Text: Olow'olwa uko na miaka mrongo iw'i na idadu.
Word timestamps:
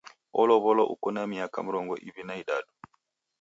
Olow'olwa 0.39 0.83
uko 0.93 1.07
na 1.13 1.21
miaka 1.31 1.57
mrongo 1.67 1.93
iw'i 2.07 2.23
na 2.25 2.33
idadu. 2.41 2.71